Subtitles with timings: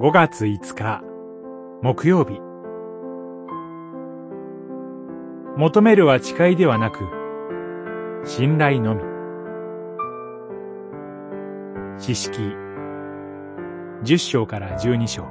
[0.00, 1.02] 5月5日
[1.82, 2.38] 木曜日。
[5.56, 7.00] 求めるは誓いではなく
[8.24, 9.02] 信頼のみ。
[12.00, 12.38] 詩式
[14.04, 15.24] 10章から12章。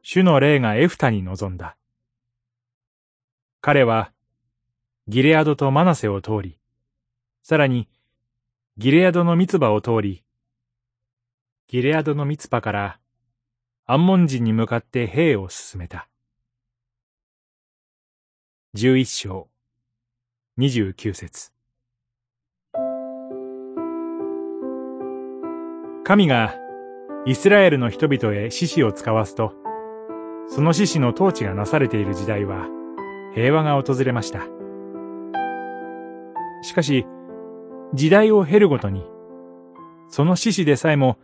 [0.00, 1.76] 主の霊がエフタに臨んだ。
[3.60, 4.10] 彼は
[5.06, 6.59] ギレアドとマナセを通り、
[7.42, 7.88] さらに、
[8.76, 10.24] ギレアドの三つ葉を通り、
[11.68, 13.00] ギレアドの三つ葉から
[13.86, 16.08] アンモン人に向かって兵を進めた。
[18.74, 19.48] 十一章、
[20.56, 21.52] 二十九節。
[26.04, 26.54] 神が
[27.26, 29.52] イスラエルの人々へ獅子を使わすと、
[30.48, 32.66] その獅子の統治がなされている時代は
[33.34, 34.40] 平和が訪れました。
[36.62, 37.06] しかし、
[37.92, 39.04] 時代を経るごとに、
[40.08, 41.18] その獅子でさえも、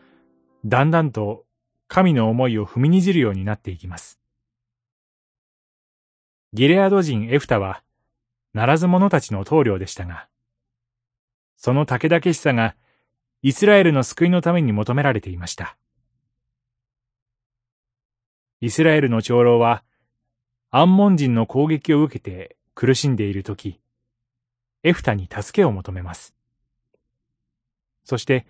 [0.65, 1.45] だんだんと
[1.87, 4.21] 神の思いを踏みにじるようになっていきます。
[6.53, 7.83] ギレアド人エフタは、
[8.53, 10.29] ならず者たちの棟梁でしたが、
[11.57, 12.75] その武田しさが
[13.43, 15.77] イスラエルの救いのために求められていました。
[18.61, 19.85] イスラエルの長老は、
[20.71, 23.81] アンモン人の攻撃を受けて苦しんでいるとき、
[24.83, 26.36] エフタに助けを求めます。
[28.07, 28.47] そして、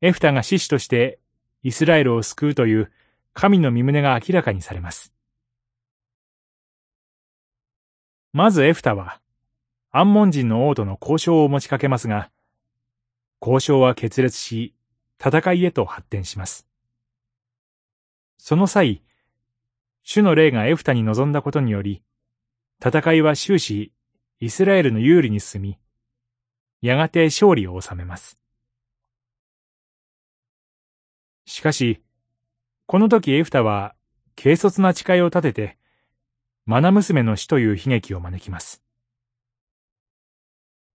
[0.00, 1.18] エフタが獅子として
[1.64, 2.92] イスラエルを救うという
[3.32, 5.12] 神の身旨が明らかにされます。
[8.32, 9.20] まずエフタは、
[9.90, 12.30] アンモン人の王との交渉を持ちかけますが、
[13.40, 14.72] 交渉は決裂し、
[15.18, 16.68] 戦いへと発展します。
[18.38, 19.02] その際、
[20.04, 22.04] 主の霊がエフタに臨んだことにより、
[22.84, 23.92] 戦いは終始
[24.38, 25.78] イスラエルの有利に進み、
[26.82, 28.43] やがて勝利を収めます。
[31.46, 32.02] しかし、
[32.86, 33.94] この時エフタは
[34.36, 35.78] 軽率な誓いを立てて、
[36.66, 38.82] マナ娘の死という悲劇を招きます。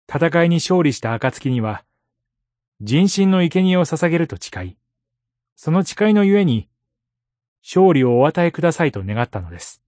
[0.08, 1.84] 戦いに勝利した暁には、
[2.80, 4.76] 人心の生贄を捧げると誓い、
[5.56, 6.68] その誓いのゆえに、
[7.62, 9.82] 勝利をお与えくださいと願ったのです。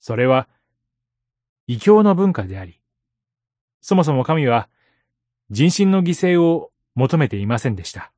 [0.00, 0.48] それは、
[1.68, 2.80] 異教の文化であり、
[3.80, 4.68] そもそも神は
[5.50, 8.12] 人心の犠牲を求めていませんでした。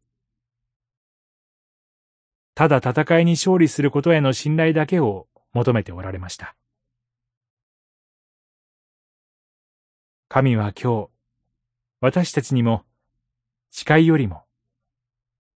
[2.54, 6.54] ただ戦いに勝利することへの信頼だけを求めておられました。
[10.28, 11.08] 神は今日、
[12.00, 12.84] 私たちにも、
[13.70, 14.44] 誓いよりも、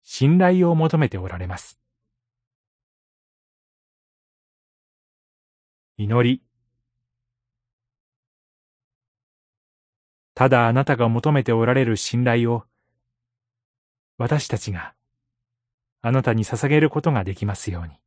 [0.02, 1.80] 信頼を求めておられます。
[5.96, 6.42] 祈り。
[10.34, 12.64] ただあなたが求めておられる信頼を、
[14.18, 14.94] 私たちが
[16.00, 18.05] あなたに捧げることができますように。